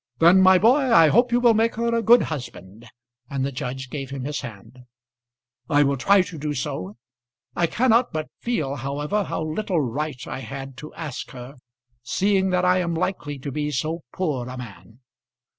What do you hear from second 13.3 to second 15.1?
to be so poor a man."